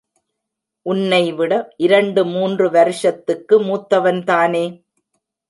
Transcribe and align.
உன்னைவிட 0.85 1.73
இரண்டு 1.77 2.25
மூன்று 2.25 2.69
வருஷத்துக்கு 2.69 3.61
மூத்தவன்தானே? 3.61 4.65